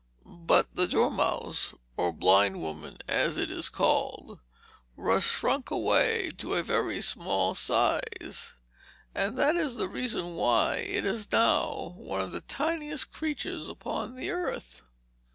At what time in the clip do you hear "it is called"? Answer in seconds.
3.37-4.39